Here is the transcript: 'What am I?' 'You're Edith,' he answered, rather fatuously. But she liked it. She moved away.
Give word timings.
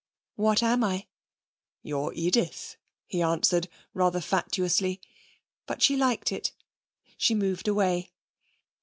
'What 0.33 0.63
am 0.63 0.83
I?' 0.83 1.05
'You're 1.83 2.11
Edith,' 2.15 2.75
he 3.05 3.21
answered, 3.21 3.69
rather 3.93 4.19
fatuously. 4.19 4.99
But 5.67 5.83
she 5.83 5.95
liked 5.95 6.31
it. 6.31 6.53
She 7.17 7.35
moved 7.35 7.67
away. 7.67 8.09